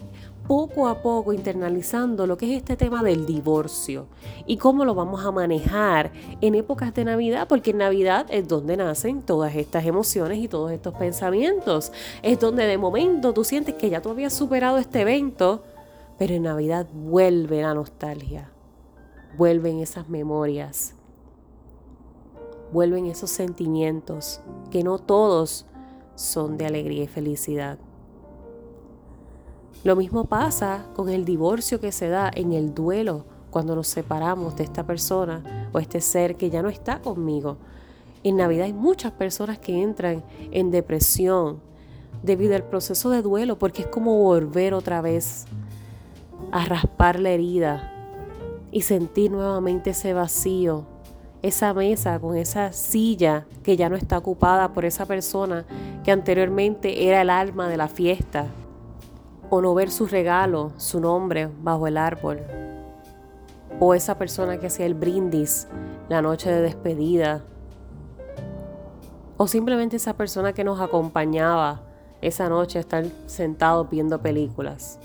poco 0.47 0.87
a 0.87 1.01
poco 1.01 1.33
internalizando 1.33 2.25
lo 2.25 2.37
que 2.37 2.49
es 2.49 2.57
este 2.57 2.77
tema 2.77 3.03
del 3.03 3.25
divorcio 3.25 4.07
y 4.47 4.55
cómo 4.55 4.85
lo 4.85 4.95
vamos 4.95 5.25
a 5.25 5.31
manejar 5.33 6.13
en 6.39 6.55
épocas 6.55 6.93
de 6.93 7.03
Navidad, 7.03 7.49
porque 7.49 7.71
en 7.71 7.79
Navidad 7.79 8.25
es 8.29 8.47
donde 8.47 8.77
nacen 8.77 9.23
todas 9.23 9.53
estas 9.57 9.85
emociones 9.85 10.37
y 10.37 10.47
todos 10.47 10.71
estos 10.71 10.93
pensamientos. 10.93 11.91
Es 12.21 12.39
donde 12.39 12.65
de 12.65 12.77
momento 12.77 13.33
tú 13.33 13.43
sientes 13.43 13.75
que 13.75 13.89
ya 13.89 14.01
tú 14.01 14.11
habías 14.11 14.31
superado 14.31 14.77
este 14.77 15.01
evento, 15.01 15.61
pero 16.17 16.33
en 16.33 16.43
Navidad 16.43 16.87
vuelve 16.93 17.61
la 17.61 17.73
nostalgia, 17.73 18.49
vuelven 19.37 19.79
esas 19.79 20.07
memorias, 20.07 20.95
vuelven 22.71 23.07
esos 23.07 23.31
sentimientos 23.31 24.39
que 24.71 24.81
no 24.81 24.97
todos 24.97 25.65
son 26.15 26.57
de 26.57 26.67
alegría 26.67 27.03
y 27.03 27.07
felicidad. 27.07 27.77
Lo 29.83 29.97
mismo 29.97 30.25
pasa 30.25 30.85
con 30.95 31.09
el 31.09 31.25
divorcio 31.25 31.81
que 31.81 31.91
se 31.91 32.07
da 32.07 32.31
en 32.33 32.53
el 32.53 32.73
duelo 32.73 33.25
cuando 33.49 33.75
nos 33.75 33.87
separamos 33.87 34.55
de 34.55 34.63
esta 34.63 34.83
persona 34.85 35.69
o 35.73 35.79
este 35.79 35.99
ser 35.99 36.37
que 36.37 36.49
ya 36.49 36.61
no 36.61 36.69
está 36.69 37.01
conmigo. 37.01 37.57
En 38.23 38.37
Navidad 38.37 38.65
hay 38.65 38.73
muchas 38.73 39.11
personas 39.11 39.59
que 39.59 39.81
entran 39.81 40.23
en 40.51 40.71
depresión 40.71 41.59
debido 42.23 42.55
al 42.55 42.63
proceso 42.63 43.09
de 43.09 43.21
duelo 43.21 43.59
porque 43.59 43.81
es 43.81 43.87
como 43.87 44.17
volver 44.23 44.73
otra 44.73 45.01
vez 45.01 45.45
a 46.51 46.63
raspar 46.65 47.19
la 47.19 47.31
herida 47.31 47.91
y 48.71 48.81
sentir 48.81 49.31
nuevamente 49.31 49.89
ese 49.89 50.13
vacío, 50.13 50.85
esa 51.41 51.73
mesa 51.73 52.19
con 52.19 52.37
esa 52.37 52.71
silla 52.71 53.45
que 53.63 53.75
ya 53.75 53.89
no 53.89 53.97
está 53.97 54.17
ocupada 54.17 54.73
por 54.73 54.85
esa 54.85 55.05
persona 55.05 55.65
que 56.05 56.11
anteriormente 56.11 57.07
era 57.07 57.21
el 57.21 57.29
alma 57.29 57.67
de 57.67 57.75
la 57.75 57.89
fiesta 57.89 58.47
o 59.55 59.61
no 59.61 59.75
ver 59.75 59.91
su 59.91 60.07
regalo, 60.07 60.71
su 60.77 60.99
nombre 60.99 61.47
bajo 61.61 61.85
el 61.85 61.95
árbol, 61.97 62.39
o 63.79 63.93
esa 63.93 64.17
persona 64.17 64.57
que 64.57 64.65
hacía 64.65 64.87
el 64.87 64.95
brindis 64.95 65.67
la 66.09 66.23
noche 66.23 66.49
de 66.49 66.59
despedida, 66.59 67.43
o 69.37 69.45
simplemente 69.47 69.97
esa 69.97 70.15
persona 70.15 70.53
que 70.53 70.63
nos 70.63 70.81
acompañaba 70.81 71.81
esa 72.19 72.49
noche 72.49 72.79
a 72.79 72.81
estar 72.81 73.05
sentados 73.27 73.87
viendo 73.91 74.19
películas. 74.19 74.97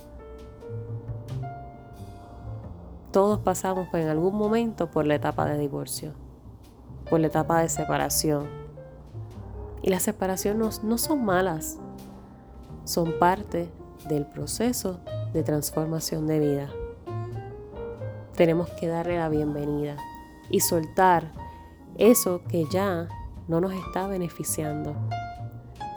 Todos 3.13 3.41
pasamos 3.41 3.93
en 3.93 4.09
algún 4.09 4.35
momento 4.35 4.91
por 4.91 5.07
la 5.07 5.17
etapa 5.17 5.45
de 5.45 5.59
divorcio, 5.59 6.13
por 7.11 7.21
la 7.21 7.27
etapa 7.27 7.61
de 7.61 7.69
separación. 7.69 8.47
Y 9.83 9.91
las 9.91 10.05
separaciones 10.05 10.83
no, 10.83 10.89
no 10.89 10.97
son 10.97 11.23
malas, 11.23 11.77
son 12.85 13.13
parte 13.19 13.71
del 14.07 14.27
proceso 14.27 15.01
de 15.33 15.43
transformación 15.43 16.27
de 16.27 16.39
vida. 16.39 16.71
Tenemos 18.37 18.69
que 18.71 18.87
darle 18.87 19.19
la 19.19 19.29
bienvenida 19.29 19.97
y 20.51 20.61
soltar 20.61 21.33
eso 21.97 22.43
que 22.49 22.65
ya 22.71 23.09
no 23.49 23.61
nos 23.61 23.73
está 23.73 24.07
beneficiando. 24.07 24.95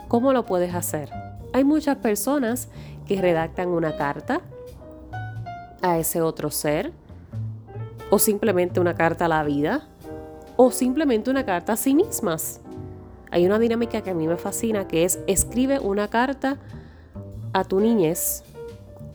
¿Cómo 0.08 0.34
lo 0.34 0.46
puedes 0.46 0.74
hacer? 0.74 1.10
Hay 1.54 1.64
muchas 1.64 1.98
personas 1.98 2.70
que 3.06 3.22
redactan 3.22 3.70
una 3.70 3.96
carta 3.96 4.42
a 5.82 5.98
ese 5.98 6.22
otro 6.22 6.52
ser, 6.52 6.92
o 8.10 8.20
simplemente 8.20 8.80
una 8.80 8.96
carta 8.96 9.26
a 9.26 9.28
la 9.28 9.44
vida, 9.44 9.88
o 10.58 10.72
simplemente 10.72 11.30
una 11.30 11.46
carta 11.46 11.74
a 11.74 11.78
sí 11.78 11.96
mismas. 11.96 12.62
Hay 13.32 13.46
una 13.46 13.60
dinámica 13.60 14.02
que 14.02 14.10
a 14.10 14.14
mí 14.14 14.28
me 14.28 14.38
fascina 14.38 14.88
que 14.88 15.06
es 15.06 15.20
escribe 15.28 15.80
una 15.80 16.10
carta 16.10 16.58
a 17.54 17.64
tu 17.64 17.80
niñez, 17.80 18.44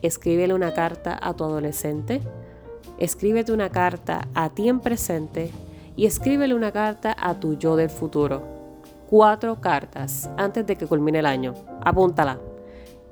escríbele 0.03 0.55
una 0.55 0.75
carta 0.75 1.19
a 1.21 1.35
tu 1.35 1.45
adolescente, 1.45 2.21
escríbete 2.99 3.53
una 3.53 3.71
carta 3.71 4.29
a 4.35 4.51
ti 4.51 4.69
en 4.69 4.81
presente 4.81 5.51
y 5.97 6.07
escríbele 6.07 6.55
una 6.55 6.73
carta 6.73 7.17
a 7.19 7.35
tu 7.35 7.57
yo 7.57 7.77
del 7.77 7.91
futuro. 7.91 8.43
Cuatro 9.09 9.61
cartas 9.61 10.29
antes 10.37 10.67
de 10.67 10.77
que 10.77 10.87
culmine 10.87 11.21
el 11.21 11.27
año. 11.27 11.55
Apúntala 11.85 12.39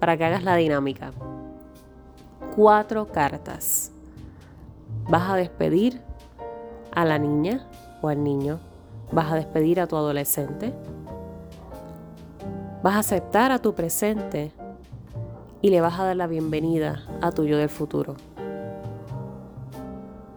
para 0.01 0.17
que 0.17 0.25
hagas 0.25 0.43
la 0.43 0.57
dinámica. 0.57 1.13
Cuatro 2.57 3.07
cartas. 3.07 3.91
Vas 5.09 5.31
a 5.31 5.37
despedir 5.37 6.01
a 6.93 7.05
la 7.05 7.19
niña 7.19 7.67
o 8.03 8.09
al 8.09 8.23
niño. 8.23 8.59
Vas 9.13 9.33
a 9.33 9.37
despedir 9.37 9.81
a 9.81 9.87
tu 9.87 9.97
adolescente. 9.97 10.73
Vas 12.83 12.97
a 12.97 12.99
aceptar 12.99 13.53
a 13.53 13.61
tu 13.61 13.75
presente 13.75 14.53
y 15.65 15.71
le 15.71 15.81
vas 15.81 15.99
a 15.99 16.05
dar 16.05 16.17
la 16.17 16.27
bienvenida 16.27 17.07
a 17.23 17.33
tu 17.33 17.47
yo 17.47 17.57
del 17.57 17.71
futuro. 17.71 18.17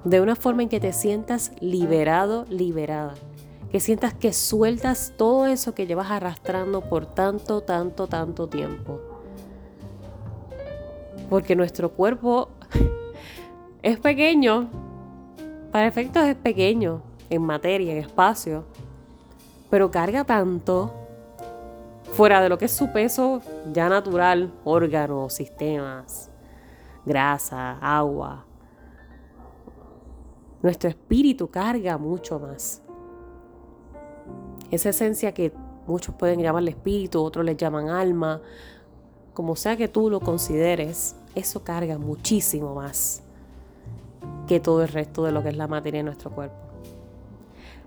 De 0.05 0.21
una 0.21 0.37
forma 0.37 0.63
en 0.63 0.69
que 0.69 0.79
te 0.79 0.93
sientas 0.93 1.51
liberado, 1.59 2.45
liberada. 2.49 3.13
Que 3.69 3.81
sientas 3.81 4.13
que 4.13 4.31
sueltas 4.31 5.11
todo 5.17 5.45
eso 5.45 5.75
que 5.75 5.85
llevas 5.85 6.11
arrastrando 6.11 6.79
por 6.79 7.07
tanto, 7.07 7.59
tanto, 7.59 8.07
tanto 8.07 8.47
tiempo. 8.47 9.01
Porque 11.29 11.57
nuestro 11.57 11.91
cuerpo 11.91 12.47
es 13.81 13.99
pequeño. 13.99 14.69
Para 15.73 15.87
efectos 15.87 16.23
es 16.23 16.37
pequeño 16.37 17.01
en 17.29 17.41
materia, 17.41 17.91
en 17.91 17.97
espacio. 17.97 18.63
Pero 19.69 19.91
carga 19.91 20.23
tanto 20.23 20.93
fuera 22.17 22.41
de 22.41 22.49
lo 22.49 22.57
que 22.57 22.65
es 22.65 22.71
su 22.71 22.91
peso 22.91 23.43
ya 23.71 23.89
natural, 23.89 24.51
órganos, 24.63 25.33
sistemas, 25.33 26.31
grasa, 27.05 27.77
agua. 27.79 28.43
Nuestro 30.63 30.89
espíritu 30.89 31.47
carga 31.51 31.99
mucho 31.99 32.39
más. 32.39 32.81
Esa 34.71 34.89
esencia 34.89 35.31
que 35.31 35.53
muchos 35.85 36.15
pueden 36.15 36.39
llamarle 36.41 36.71
espíritu, 36.71 37.21
otros 37.21 37.45
le 37.45 37.55
llaman 37.55 37.89
alma, 37.89 38.41
como 39.35 39.55
sea 39.55 39.77
que 39.77 39.87
tú 39.87 40.09
lo 40.09 40.19
consideres, 40.19 41.15
eso 41.35 41.63
carga 41.63 41.99
muchísimo 41.99 42.73
más 42.73 43.21
que 44.47 44.59
todo 44.59 44.81
el 44.81 44.87
resto 44.87 45.23
de 45.23 45.31
lo 45.31 45.43
que 45.43 45.49
es 45.49 45.55
la 45.55 45.67
materia 45.67 45.99
de 45.99 46.05
nuestro 46.05 46.31
cuerpo. 46.31 46.57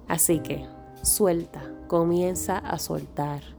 Así 0.06 0.38
que 0.38 0.64
suelta, 1.02 1.62
comienza 1.88 2.58
a 2.58 2.78
soltar 2.78 3.58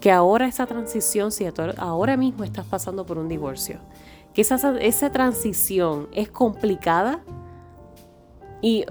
que 0.00 0.10
ahora 0.10 0.46
esa 0.46 0.66
transición, 0.66 1.32
si 1.32 1.46
ahora 1.78 2.16
mismo 2.16 2.44
estás 2.44 2.66
pasando 2.66 3.04
por 3.04 3.18
un 3.18 3.28
divorcio, 3.28 3.80
que 4.32 4.42
esa, 4.42 4.78
esa 4.78 5.10
transición 5.10 6.08
es 6.12 6.30
complicada 6.30 7.20
y 8.62 8.84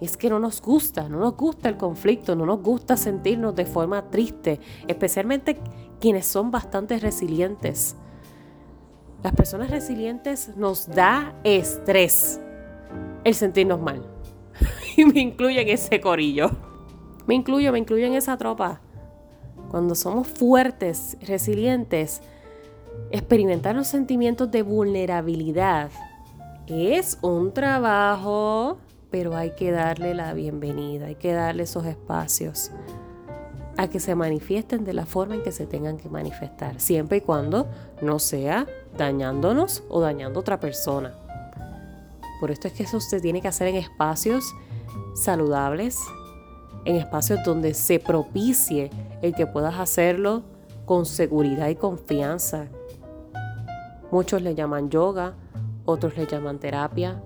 es 0.00 0.16
que 0.16 0.28
no 0.28 0.38
nos 0.38 0.60
gusta, 0.60 1.08
no 1.08 1.20
nos 1.20 1.36
gusta 1.36 1.68
el 1.68 1.76
conflicto, 1.76 2.34
no 2.34 2.46
nos 2.46 2.62
gusta 2.62 2.96
sentirnos 2.96 3.54
de 3.54 3.66
forma 3.66 4.10
triste, 4.10 4.60
especialmente 4.88 5.58
quienes 6.00 6.26
son 6.26 6.50
bastante 6.50 6.98
resilientes. 6.98 7.96
Las 9.22 9.34
personas 9.34 9.70
resilientes 9.70 10.56
nos 10.56 10.88
da 10.88 11.34
estrés 11.44 12.40
el 13.24 13.34
sentirnos 13.34 13.80
mal. 13.80 14.06
y 14.96 15.04
me 15.04 15.20
incluyo 15.20 15.60
en 15.60 15.68
ese 15.68 16.00
corillo. 16.00 16.50
Me 17.26 17.34
incluyo, 17.34 17.72
me 17.72 17.78
incluyo 17.78 18.06
en 18.06 18.14
esa 18.14 18.36
tropa 18.36 18.80
cuando 19.76 19.94
somos 19.94 20.26
fuertes, 20.26 21.18
resilientes, 21.20 22.22
experimentar 23.10 23.76
los 23.76 23.86
sentimientos 23.86 24.50
de 24.50 24.62
vulnerabilidad 24.62 25.90
es 26.66 27.18
un 27.20 27.52
trabajo, 27.52 28.78
pero 29.10 29.36
hay 29.36 29.50
que 29.50 29.72
darle 29.72 30.14
la 30.14 30.32
bienvenida, 30.32 31.08
hay 31.08 31.16
que 31.16 31.34
darle 31.34 31.64
esos 31.64 31.84
espacios 31.84 32.70
a 33.76 33.88
que 33.88 34.00
se 34.00 34.14
manifiesten 34.14 34.82
de 34.82 34.94
la 34.94 35.04
forma 35.04 35.34
en 35.34 35.42
que 35.42 35.52
se 35.52 35.66
tengan 35.66 35.98
que 35.98 36.08
manifestar, 36.08 36.80
siempre 36.80 37.18
y 37.18 37.20
cuando 37.20 37.66
no 38.00 38.18
sea 38.18 38.66
dañándonos 38.96 39.84
o 39.90 40.00
dañando 40.00 40.38
a 40.38 40.40
otra 40.40 40.58
persona. 40.58 41.12
Por 42.40 42.50
esto 42.50 42.66
es 42.66 42.72
que 42.72 42.84
eso 42.84 42.98
se 42.98 43.20
tiene 43.20 43.42
que 43.42 43.48
hacer 43.48 43.68
en 43.68 43.76
espacios 43.76 44.54
saludables, 45.14 45.98
en 46.86 46.96
espacios 46.96 47.40
donde 47.44 47.74
se 47.74 47.98
propicie 47.98 48.90
el 49.20 49.34
que 49.34 49.46
puedas 49.46 49.78
hacerlo 49.78 50.44
con 50.86 51.04
seguridad 51.04 51.68
y 51.68 51.74
confianza. 51.74 52.68
Muchos 54.10 54.40
le 54.40 54.54
llaman 54.54 54.88
yoga, 54.88 55.34
otros 55.84 56.16
le 56.16 56.26
llaman 56.26 56.58
terapia, 56.58 57.20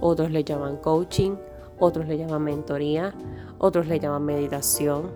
otros 0.00 0.30
le 0.30 0.42
llaman 0.42 0.78
coaching, 0.78 1.36
otros 1.78 2.08
le 2.08 2.16
llaman 2.16 2.42
mentoría, 2.42 3.14
otros 3.58 3.86
le 3.86 4.00
llaman 4.00 4.24
meditación. 4.24 5.10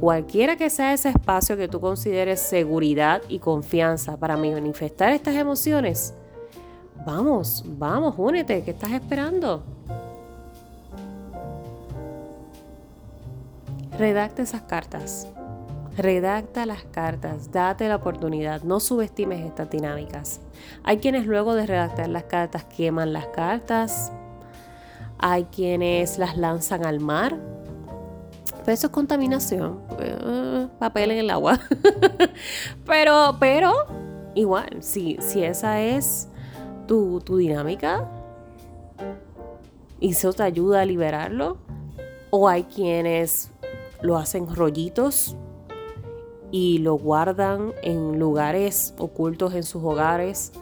Cualquiera 0.00 0.56
que 0.56 0.70
sea 0.70 0.92
ese 0.92 1.08
espacio 1.08 1.56
que 1.56 1.66
tú 1.66 1.80
consideres 1.80 2.40
seguridad 2.40 3.20
y 3.28 3.40
confianza 3.40 4.16
para 4.16 4.36
manifestar 4.36 5.12
estas 5.12 5.34
emociones, 5.34 6.14
vamos, 7.04 7.64
vamos, 7.66 8.14
únete, 8.16 8.62
¿qué 8.62 8.70
estás 8.70 8.92
esperando? 8.92 9.64
Redacta 13.98 14.42
esas 14.42 14.62
cartas. 14.62 15.26
Redacta 15.96 16.64
las 16.66 16.84
cartas, 16.84 17.50
date 17.50 17.88
la 17.88 17.96
oportunidad, 17.96 18.62
no 18.62 18.78
subestimes 18.78 19.44
estas 19.44 19.68
dinámicas. 19.68 20.40
Hay 20.84 20.98
quienes 20.98 21.26
luego 21.26 21.56
de 21.56 21.66
redactar 21.66 22.08
las 22.08 22.22
cartas 22.22 22.62
queman 22.64 23.12
las 23.12 23.26
cartas, 23.26 24.12
hay 25.18 25.46
quienes 25.46 26.16
las 26.16 26.36
lanzan 26.36 26.86
al 26.86 27.00
mar, 27.00 27.36
pero 28.60 28.72
eso 28.72 28.86
es 28.86 28.92
contaminación, 28.92 29.80
eh, 29.98 30.68
papel 30.78 31.10
en 31.10 31.18
el 31.18 31.30
agua. 31.30 31.58
pero, 32.86 33.36
pero, 33.40 33.72
igual, 34.36 34.76
si, 34.78 35.16
si 35.18 35.42
esa 35.42 35.80
es 35.80 36.28
tu, 36.86 37.20
tu 37.20 37.38
dinámica 37.38 38.08
y 39.98 40.10
eso 40.10 40.32
te 40.32 40.44
ayuda 40.44 40.82
a 40.82 40.84
liberarlo, 40.84 41.56
o 42.30 42.48
hay 42.48 42.62
quienes 42.62 43.50
lo 44.00 44.16
hacen 44.16 44.54
rollitos 44.54 45.36
y 46.50 46.78
lo 46.78 46.94
guardan 46.94 47.72
en 47.82 48.18
lugares 48.18 48.94
ocultos 48.98 49.54
en 49.54 49.62
sus 49.62 49.82
hogares 49.82 50.52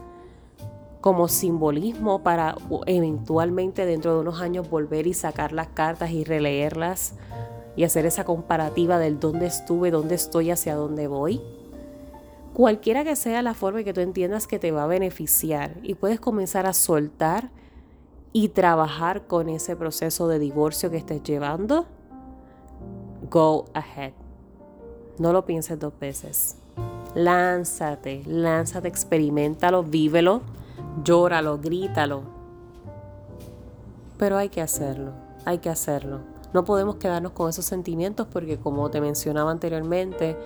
como 1.01 1.29
simbolismo 1.29 2.23
para 2.23 2.57
eventualmente 2.87 3.87
dentro 3.87 4.15
de 4.15 4.21
unos 4.21 4.41
años 4.41 4.69
volver 4.69 5.07
y 5.07 5.15
sacar 5.15 5.53
las 5.53 5.69
cartas 5.69 6.11
y 6.11 6.25
releerlas 6.25 7.15
y 7.77 7.85
hacer 7.85 8.07
esa 8.07 8.25
comparativa 8.25 8.99
del 8.99 9.21
dónde 9.21 9.47
estuve, 9.47 9.91
dónde 9.91 10.17
estoy, 10.17 10.51
hacia 10.51 10.75
dónde 10.75 11.07
voy. 11.07 11.41
Cualquiera 12.55 13.05
que 13.05 13.17
sea 13.17 13.43
la 13.43 13.55
forma 13.55 13.85
que 13.85 13.93
tú 13.93 14.01
entiendas 14.01 14.47
que 14.47 14.59
te 14.59 14.73
va 14.73 14.85
a 14.85 14.87
beneficiar 14.89 15.77
y 15.83 15.95
puedes 15.95 16.19
comenzar 16.19 16.67
a 16.67 16.73
soltar 16.73 17.51
y 18.33 18.49
trabajar 18.49 19.27
con 19.27 19.49
ese 19.49 19.77
proceso 19.77 20.27
de 20.27 20.39
divorcio 20.39 20.91
que 20.91 20.97
estés 20.97 21.23
llevando, 21.23 21.87
go 23.31 23.67
ahead. 23.75 24.13
No 25.19 25.33
lo 25.33 25.45
pienses 25.47 25.79
dos 25.79 25.93
veces. 25.99 26.57
Lánzate, 27.15 28.23
lánzate, 28.27 28.89
experimentalo, 28.89 29.83
vívelo, 29.83 30.43
llóralo, 31.03 31.59
grítalo. 31.59 32.23
Pero 34.19 34.37
hay 34.37 34.49
que 34.49 34.61
hacerlo, 34.61 35.13
hay 35.45 35.59
que 35.59 35.71
hacerlo. 35.71 36.21
No 36.53 36.65
podemos 36.65 36.97
quedarnos 36.97 37.33
con 37.33 37.51
esos 37.51 37.65
sentimientos 37.65 38.27
porque 38.31 38.59
como 38.59 38.91
te 38.91 39.01
mencionaba 39.01 39.51
anteriormente, 39.51 40.37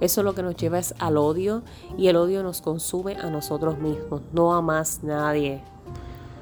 eso 0.00 0.22
lo 0.22 0.34
que 0.34 0.42
nos 0.42 0.56
lleva 0.56 0.78
es 0.78 0.94
al 0.98 1.16
odio 1.16 1.62
y 1.96 2.08
el 2.08 2.16
odio 2.16 2.42
nos 2.42 2.60
consume 2.60 3.16
a 3.16 3.30
nosotros 3.30 3.78
mismos, 3.78 4.22
no 4.32 4.54
a 4.54 4.62
más 4.62 5.02
nadie. 5.02 5.62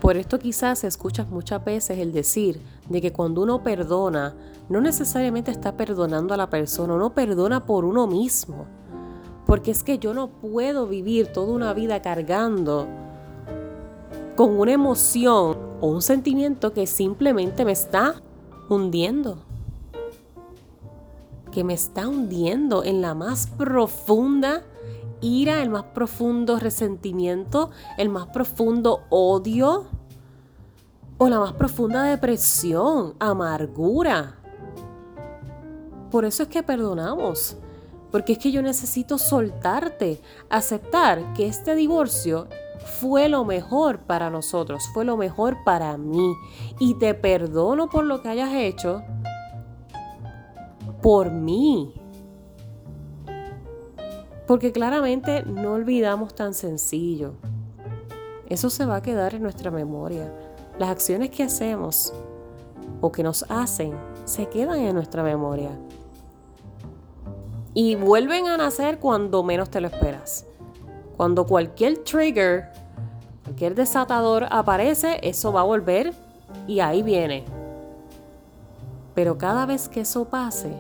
Por 0.01 0.17
esto 0.17 0.39
quizás 0.39 0.85
escuchas 0.85 1.29
muchas 1.29 1.65
veces 1.65 1.99
el 1.99 2.13
decir 2.13 2.61
de 2.89 3.01
que 3.01 3.13
cuando 3.13 3.43
uno 3.43 3.63
perdona, 3.63 4.35
no 4.69 4.81
necesariamente 4.81 5.51
está 5.51 5.77
perdonando 5.77 6.35
a 6.35 6.37
la 6.37 6.49
persona, 6.49 6.95
uno 6.95 7.15
perdona 7.15 7.67
por 7.67 7.85
uno 7.85 8.07
mismo. 8.07 8.67
Porque 9.45 9.71
es 9.73 9.83
que 9.83 9.99
yo 9.99 10.15
no 10.15 10.29
puedo 10.29 10.87
vivir 10.87 11.33
toda 11.33 11.53
una 11.53 11.73
vida 11.73 12.01
cargando 12.01 12.87
con 14.37 14.57
una 14.57 14.73
emoción 14.73 15.57
o 15.81 15.89
un 15.89 16.01
sentimiento 16.01 16.73
que 16.73 16.87
simplemente 16.87 17.65
me 17.65 17.73
está 17.73 18.23
hundiendo. 18.69 19.39
Que 21.51 21.65
me 21.65 21.75
está 21.75 22.07
hundiendo 22.07 22.85
en 22.85 23.01
la 23.01 23.15
más 23.15 23.49
profunda 23.49 24.63
ira, 25.21 25.63
el 25.63 25.71
más 25.71 25.85
profundo 25.85 26.59
resentimiento, 26.59 27.71
el 27.97 28.09
más 28.09 28.27
profundo 28.29 29.05
odio 29.11 29.87
o 31.19 31.29
la 31.29 31.41
más 31.41 31.53
profunda 31.53 32.05
depresión, 32.05 33.15
amargura. 33.19 34.37
Por 36.11 36.25
eso 36.25 36.45
es 36.45 36.49
que 36.49 36.63
perdonamos. 36.63 37.57
Porque 38.11 38.33
es 38.33 38.39
que 38.39 38.51
yo 38.51 38.63
necesito 38.63 39.19
soltarte, 39.19 40.23
aceptar 40.49 41.35
que 41.35 41.47
este 41.47 41.75
divorcio 41.75 42.49
fue 43.01 43.29
lo 43.29 43.45
mejor 43.45 43.99
para 43.99 44.31
nosotros, 44.31 44.89
fue 44.95 45.05
lo 45.05 45.17
mejor 45.17 45.59
para 45.65 45.99
mí. 45.99 46.35
Y 46.79 46.95
te 46.95 47.13
perdono 47.13 47.91
por 47.91 48.05
lo 48.05 48.23
que 48.23 48.29
hayas 48.29 48.55
hecho 48.55 49.03
por 51.03 51.31
mí. 51.31 51.98
Porque 54.49 54.73
claramente 54.73 55.43
no 55.43 55.75
olvidamos 55.75 56.35
tan 56.35 56.55
sencillo. 56.55 57.35
Eso 58.49 58.71
se 58.71 58.87
va 58.87 58.97
a 58.97 59.03
quedar 59.03 59.35
en 59.35 59.43
nuestra 59.43 59.71
memoria. 59.71 60.33
Las 60.79 60.89
acciones 60.89 61.29
que 61.29 61.43
hacemos 61.43 62.15
o 63.03 63.13
que 63.13 63.23
nos 63.23 63.45
hacen 63.51 63.93
se 64.25 64.49
quedan 64.49 64.79
en 64.79 64.95
nuestra 64.95 65.23
memoria. 65.23 65.69
Y 67.75 67.95
vuelven 67.97 68.47
a 68.47 68.57
nacer 68.57 68.99
cuando 68.99 69.43
menos 69.43 69.69
te 69.69 69.83
lo 69.83 69.89
esperas. 69.89 70.47
Cuando 71.19 71.45
cualquier 71.47 71.99
trigger, 71.99 72.73
cualquier 73.45 73.75
desatador 73.75 74.47
aparece, 74.49 75.21
eso 75.23 75.53
va 75.53 75.61
a 75.61 75.65
volver 75.65 76.15
y 76.67 76.81
ahí 76.81 77.03
viene. 77.03 77.45
Pero 79.15 79.37
cada 79.37 79.67
vez 79.67 79.91
que 79.91 80.01
eso 80.01 80.25
pase, 80.25 80.73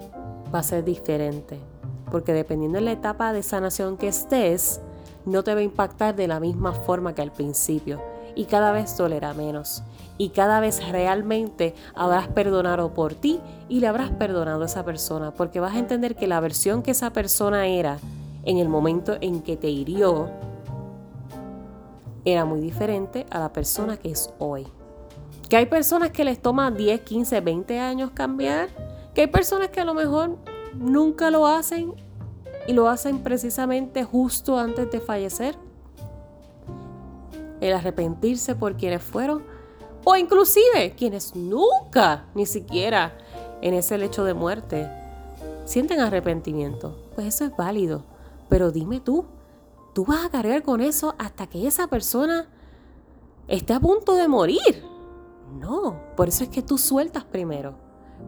va 0.55 0.61
a 0.61 0.63
ser 0.63 0.85
diferente 0.85 1.68
porque 2.11 2.33
dependiendo 2.33 2.79
de 2.79 2.85
la 2.85 2.93
etapa 2.93 3.33
de 3.33 3.43
sanación 3.43 3.97
que 3.97 4.09
estés, 4.09 4.81
no 5.25 5.43
te 5.43 5.55
va 5.55 5.61
a 5.61 5.65
impactar 5.65 6.17
de 6.17 6.29
la 6.29 6.41
misma 6.41 6.73
forma 6.73 7.15
que 7.15 7.23
al 7.23 7.33
principio 7.33 8.01
y 8.35 8.45
cada 8.45 8.73
vez 8.73 8.97
dolerá 8.97 9.35
menos 9.35 9.83
y 10.17 10.31
cada 10.31 10.61
vez 10.61 10.87
realmente 10.91 11.75
habrás 11.95 12.29
perdonado 12.29 12.95
por 12.95 13.15
ti 13.15 13.41
y 13.69 13.81
le 13.81 13.89
habrás 13.89 14.11
perdonado 14.11 14.63
a 14.63 14.67
esa 14.67 14.85
persona 14.85 15.33
porque 15.33 15.61
vas 15.61 15.75
a 15.75 15.79
entender 15.79 16.17
que 16.17 16.27
la 16.27 16.41
versión 16.41 16.83
que 16.83 16.93
esa 16.93 17.11
persona 17.13 17.67
era 17.67 17.99
en 18.45 18.59
el 18.59 18.69
momento 18.69 19.17
en 19.21 19.43
que 19.43 19.57
te 19.57 19.69
hirió 19.69 20.31
era 22.25 22.45
muy 22.45 22.61
diferente 22.61 23.27
a 23.31 23.39
la 23.39 23.53
persona 23.53 23.97
que 23.97 24.11
es 24.11 24.33
hoy. 24.39 24.67
Que 25.49 25.57
hay 25.57 25.67
personas 25.67 26.11
que 26.11 26.25
les 26.25 26.41
toma 26.41 26.71
10, 26.71 27.01
15, 27.01 27.41
20 27.41 27.79
años 27.81 28.11
cambiar, 28.11 28.69
que 29.15 29.23
hay 29.23 29.27
personas 29.29 29.69
que 29.69 29.81
a 29.81 29.85
lo 29.85 29.95
mejor 29.95 30.37
nunca 30.75 31.31
lo 31.31 31.47
hacen 31.47 31.95
y 32.67 32.73
lo 32.73 32.89
hacen 32.89 33.21
precisamente 33.23 34.05
justo 34.05 34.59
antes 34.59 34.91
de 34.91 35.01
fallecer. 35.01 35.57
El 37.61 37.73
arrepentirse 37.73 38.55
por 38.55 38.77
quienes 38.77 39.03
fueron 39.03 39.43
o 40.05 40.17
inclusive 40.17 40.95
quienes 40.97 41.35
nunca, 41.35 42.27
ni 42.35 42.47
siquiera 42.47 43.19
en 43.61 43.75
ese 43.75 43.99
lecho 43.99 44.25
de 44.25 44.35
muerte, 44.35 44.91
sienten 45.65 46.01
arrepentimiento. 46.01 46.97
Pues 47.15 47.27
eso 47.27 47.45
es 47.45 47.57
válido. 47.57 48.05
Pero 48.49 48.71
dime 48.71 49.01
tú, 49.01 49.27
¿tú 49.95 50.05
vas 50.05 50.25
a 50.25 50.31
cargar 50.31 50.63
con 50.63 50.81
eso 50.81 51.15
hasta 51.19 51.47
que 51.47 51.67
esa 51.67 51.89
persona 51.89 52.49
esté 53.49 53.75
a 53.75 53.81
punto 53.81 54.15
de 54.15 54.29
morir? 54.29 54.85
No, 55.59 56.01
por 56.17 56.29
eso 56.29 56.45
es 56.45 56.51
que 56.51 56.63
tú 56.63 56.79
sueltas 56.79 57.25
primero. 57.25 57.75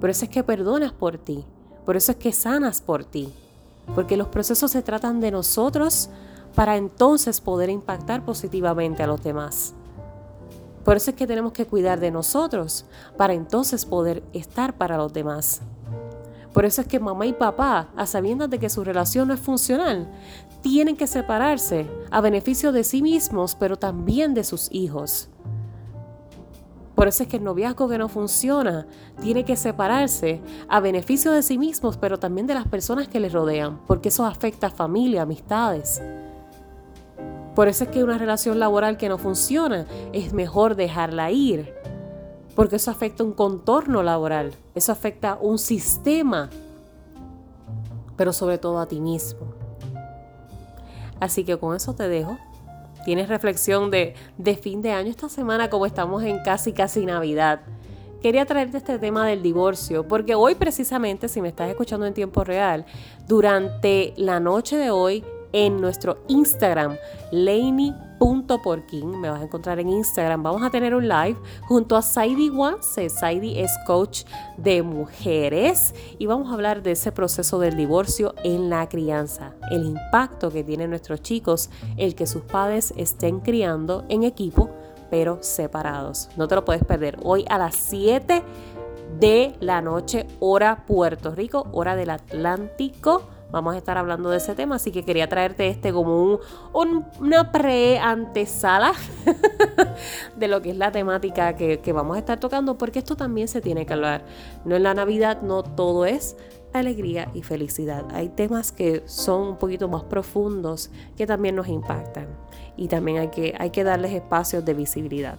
Por 0.01 0.11
eso 0.11 0.25
es 0.25 0.31
que 0.31 0.43
perdonas 0.43 0.93
por 0.93 1.19
ti. 1.19 1.45
Por 1.85 1.97
eso 1.97 2.13
es 2.13 2.19
que 2.19 2.33
sanas 2.33 2.81
por 2.81 3.05
ti. 3.05 3.33
Porque 3.95 4.17
los 4.17 4.29
procesos 4.29 4.71
se 4.71 4.83
tratan 4.83 5.21
de 5.21 5.31
nosotros 5.31 6.11
para 6.55 6.77
entonces 6.77 7.41
poder 7.41 7.71
impactar 7.71 8.25
positivamente 8.25 9.03
a 9.03 9.07
los 9.07 9.23
demás. 9.23 9.75
Por 10.85 10.97
eso 10.97 11.11
es 11.11 11.17
que 11.17 11.27
tenemos 11.27 11.53
que 11.53 11.67
cuidar 11.67 12.01
de 12.01 12.11
nosotros 12.11 12.85
para 13.17 13.35
entonces 13.35 13.85
poder 13.85 14.23
estar 14.33 14.75
para 14.77 14.97
los 14.97 15.13
demás. 15.13 15.61
Por 16.53 16.65
eso 16.65 16.81
es 16.81 16.89
que 16.89 16.99
mamá 16.99 17.27
y 17.27 17.33
papá, 17.33 17.89
a 17.97 18.07
sabiendas 18.07 18.51
de 18.51 18.59
que 18.59 18.71
su 18.71 18.83
relación 18.83 19.29
no 19.29 19.35
es 19.35 19.41
funcional, 19.41 20.11
tienen 20.63 20.97
que 20.97 21.07
separarse 21.07 21.89
a 22.11 22.21
beneficio 22.21 22.73
de 22.73 22.83
sí 22.83 23.03
mismos, 23.03 23.55
pero 23.55 23.77
también 23.77 24.35
de 24.35 24.43
sus 24.43 24.69
hijos. 24.73 25.29
Por 27.01 27.09
eso 27.09 27.23
es 27.23 27.31
que 27.31 27.39
el 27.39 27.45
noviazgo 27.45 27.89
que 27.89 27.97
no 27.97 28.11
funciona 28.11 28.87
tiene 29.23 29.47
que 29.47 29.57
separarse 29.57 30.43
a 30.69 30.81
beneficio 30.81 31.33
de 31.33 31.43
sí 31.43 31.57
mismos, 31.57 31.97
pero 31.97 32.19
también 32.19 32.47
de 32.47 32.53
las 32.53 32.69
personas 32.69 33.09
que 33.09 33.21
les 33.21 33.33
rodean, 33.33 33.81
porque 33.87 34.11
eso 34.11 34.27
afecta 34.27 34.67
a 34.67 34.71
familia, 34.71 35.23
amistades. 35.23 36.03
Por 37.55 37.69
eso 37.69 37.85
es 37.85 37.91
que 37.91 38.05
una 38.05 38.19
relación 38.19 38.61
laboral 38.61 38.99
que 38.99 39.09
no 39.09 39.17
funciona 39.17 39.87
es 40.13 40.35
mejor 40.35 40.77
dejarla 40.77 41.31
ir, 41.31 41.73
porque 42.55 42.77
eso 42.77 42.91
afecta 42.91 43.25
un 43.25 43.33
contorno 43.33 44.03
laboral, 44.03 44.53
eso 44.75 44.93
afecta 44.93 45.39
un 45.41 45.59
sistema, 45.59 46.51
pero 48.19 48.35
sobre 48.35 48.59
todo 48.59 48.79
a 48.79 48.85
ti 48.85 49.01
mismo. 49.01 49.55
Así 51.19 51.45
que 51.45 51.57
con 51.57 51.75
eso 51.75 51.95
te 51.95 52.11
dejo. 52.11 52.37
Tienes 53.05 53.29
reflexión 53.29 53.91
de, 53.91 54.15
de 54.39 54.57
fin 54.57 54.83
de 54.83 54.93
año 54.93 55.11
esta 55.11 55.29
semana 55.29 55.71
como 55.71 55.87
estamos 55.87 56.23
en 56.23 56.43
casi 56.43 56.73
casi 56.73 57.07
Navidad. 57.07 57.61
Quería 58.23 58.45
traerte 58.45 58.77
este 58.77 58.99
tema 58.99 59.27
del 59.27 59.43
divorcio 59.43 60.07
porque 60.07 60.35
hoy 60.35 60.55
precisamente, 60.55 61.29
si 61.29 61.41
me 61.41 61.49
estás 61.49 61.71
escuchando 61.71 62.07
en 62.07 62.13
tiempo 62.13 62.45
real, 62.45 62.85
durante 63.27 64.13
la 64.17 64.41
noche 64.41 64.77
de 64.77 64.91
hoy 64.91 65.25
en 65.53 65.81
nuestro 65.81 66.19
Instagram, 66.29 66.97
Laney.porkin. 67.33 69.21
Me 69.21 69.31
vas 69.31 69.41
a 69.41 69.45
encontrar 69.45 69.79
en 69.81 69.89
Instagram. 69.89 70.43
Vamos 70.43 70.63
a 70.63 70.71
tener 70.71 70.95
un 70.95 71.09
live 71.09 71.37
junto 71.67 71.97
a 71.97 72.03
Saidi 72.03 72.51
Wanse. 72.51 73.09
Saidi 73.09 73.59
es 73.59 73.71
coach 73.87 74.25
de 74.57 74.83
mujeres 74.83 75.95
y 76.19 76.27
vamos 76.27 76.51
a 76.51 76.55
hablar 76.55 76.83
de 76.83 76.93
ese 76.93 77.13
proceso 77.13 77.59
del 77.59 77.77
divorcio 77.77 78.35
en 78.45 78.71
la 78.71 78.89
crianza, 78.89 79.55
el 79.71 79.85
impacto 79.85 80.51
que 80.51 80.65
tienen 80.65 80.91
nuestros 80.91 81.23
chicos, 81.23 81.71
el 81.97 82.15
que 82.15 82.27
sus 82.27 82.43
padres 82.43 82.93
estén 82.97 83.41
criando 83.41 84.05
en 84.09 84.25
equipo 84.25 84.71
pero 85.11 85.39
separados. 85.43 86.29
No 86.37 86.49
te 86.49 86.55
lo 86.55 86.65
puedes 86.65 86.85
perder. 86.85 87.19
Hoy 87.23 87.45
a 87.49 87.59
las 87.59 87.75
7 87.75 88.43
de 89.19 89.55
la 89.61 89.83
noche, 89.83 90.27
hora 90.39 90.85
Puerto 90.87 91.35
Rico, 91.35 91.67
hora 91.73 91.97
del 91.97 92.11
Atlántico 92.11 93.29
vamos 93.51 93.75
a 93.75 93.79
estar 93.79 93.99
hablando 93.99 94.31
de 94.31 94.39
ese 94.39 94.55
tema, 94.55 94.77
así 94.77 94.91
que 94.91 95.05
quería 95.05 95.29
traerte 95.29 95.69
este 95.69 95.93
como 95.93 96.39
un, 96.73 97.05
una 97.21 97.53
pre-antesala 97.53 98.93
de 100.37 100.49
lo 100.49 100.63
que 100.63 100.71
es 100.71 100.77
la 100.77 100.93
temática 100.93 101.57
que, 101.57 101.81
que 101.81 101.93
vamos 101.93 102.17
a 102.17 102.21
estar 102.21 102.39
tocando, 102.41 102.79
porque 102.79 102.99
esto 102.99 103.17
también 103.17 103.49
se 103.49 103.61
tiene 103.61 103.87
que 103.87 103.93
hablar. 103.93 104.25
No 104.65 104.77
en 104.77 104.83
la 104.83 104.95
Navidad, 104.95 105.43
no 105.43 105.63
todo 105.63 106.05
es 106.05 106.37
alegría 106.73 107.31
y 107.35 107.43
felicidad. 107.43 108.05
Hay 108.13 108.29
temas 108.29 108.73
que 108.73 109.03
son 109.07 109.43
un 109.43 109.57
poquito 109.57 109.89
más 109.89 110.05
profundos 110.05 110.91
que 111.17 111.27
también 111.27 111.57
nos 111.57 111.69
impactan 111.69 112.29
y 112.77 112.89
también 112.89 113.19
hay 113.19 113.29
que, 113.29 113.55
hay 113.59 113.71
que 113.71 113.85
darles 113.85 114.13
espacios 114.13 114.65
de 114.65 114.75
visibilidad. 114.75 115.39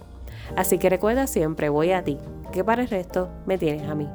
Así 0.56 0.78
que 0.78 0.90
recuerda 0.90 1.26
siempre, 1.26 1.68
voy 1.68 1.92
a 1.92 2.04
ti, 2.04 2.18
que 2.52 2.64
para 2.64 2.82
el 2.82 2.88
resto 2.88 3.28
me 3.46 3.58
tienes 3.58 3.88
a 3.88 3.94
mí. 3.94 4.08